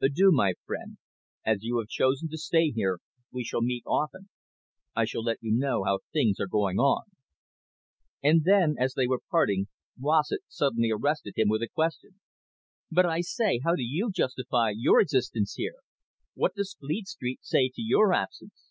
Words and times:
Adieu, 0.00 0.30
my 0.30 0.54
friend. 0.64 0.98
As 1.44 1.64
you 1.64 1.78
have 1.78 1.88
chosen 1.88 2.28
to 2.28 2.38
stay 2.38 2.70
here, 2.70 3.00
we 3.32 3.42
shall 3.42 3.62
meet 3.62 3.82
often. 3.84 4.28
I 4.94 5.04
shall 5.04 5.24
let 5.24 5.38
you 5.40 5.50
know 5.50 5.82
how 5.82 5.98
things 6.12 6.38
are 6.38 6.46
going 6.46 6.78
on." 6.78 7.02
And 8.22 8.44
then, 8.44 8.76
as 8.78 8.94
they 8.94 9.08
were 9.08 9.18
parting, 9.28 9.66
Rossett 10.00 10.42
suddenly 10.46 10.92
arrested 10.92 11.34
him 11.36 11.48
with 11.48 11.62
a 11.64 11.68
question. 11.68 12.20
"But, 12.92 13.06
I 13.06 13.22
say, 13.22 13.58
how 13.64 13.74
do 13.74 13.82
you 13.82 14.12
justify 14.12 14.70
your 14.72 15.00
existence 15.00 15.54
here? 15.54 15.78
What 16.34 16.54
does 16.54 16.76
Fleet 16.78 17.08
Street 17.08 17.40
say 17.42 17.68
to 17.74 17.82
your 17.82 18.12
absence?" 18.12 18.70